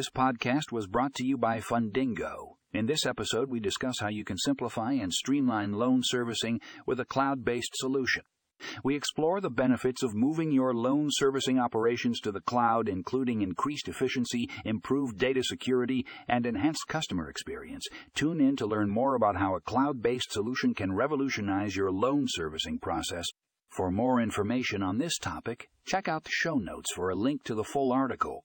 This 0.00 0.08
podcast 0.08 0.72
was 0.72 0.86
brought 0.86 1.12
to 1.16 1.26
you 1.26 1.36
by 1.36 1.60
Fundingo. 1.60 2.54
In 2.72 2.86
this 2.86 3.04
episode, 3.04 3.50
we 3.50 3.60
discuss 3.60 3.96
how 4.00 4.08
you 4.08 4.24
can 4.24 4.38
simplify 4.38 4.92
and 4.92 5.12
streamline 5.12 5.72
loan 5.72 6.00
servicing 6.02 6.58
with 6.86 7.00
a 7.00 7.04
cloud 7.04 7.44
based 7.44 7.72
solution. 7.74 8.22
We 8.82 8.96
explore 8.96 9.42
the 9.42 9.50
benefits 9.50 10.02
of 10.02 10.14
moving 10.14 10.52
your 10.52 10.72
loan 10.72 11.08
servicing 11.10 11.58
operations 11.58 12.18
to 12.20 12.32
the 12.32 12.40
cloud, 12.40 12.88
including 12.88 13.42
increased 13.42 13.88
efficiency, 13.88 14.48
improved 14.64 15.18
data 15.18 15.42
security, 15.42 16.06
and 16.26 16.46
enhanced 16.46 16.88
customer 16.88 17.28
experience. 17.28 17.86
Tune 18.14 18.40
in 18.40 18.56
to 18.56 18.66
learn 18.66 18.88
more 18.88 19.14
about 19.14 19.36
how 19.36 19.54
a 19.54 19.60
cloud 19.60 20.00
based 20.00 20.32
solution 20.32 20.72
can 20.72 20.94
revolutionize 20.94 21.76
your 21.76 21.90
loan 21.90 22.24
servicing 22.26 22.78
process. 22.78 23.26
For 23.68 23.90
more 23.90 24.18
information 24.18 24.82
on 24.82 24.96
this 24.96 25.18
topic, 25.18 25.68
check 25.84 26.08
out 26.08 26.24
the 26.24 26.30
show 26.32 26.54
notes 26.54 26.90
for 26.94 27.10
a 27.10 27.14
link 27.14 27.44
to 27.44 27.54
the 27.54 27.64
full 27.64 27.92
article. 27.92 28.44